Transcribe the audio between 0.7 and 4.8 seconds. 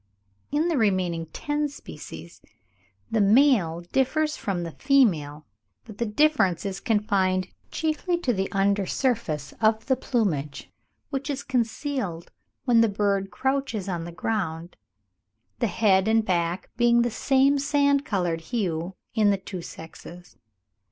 remaining ten species, the male differs from the